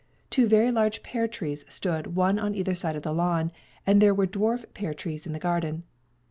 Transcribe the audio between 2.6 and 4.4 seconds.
side of the lawn, and there were